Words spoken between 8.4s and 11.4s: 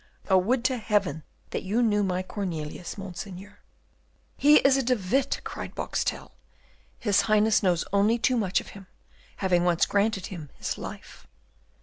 of him, having once granted him his life."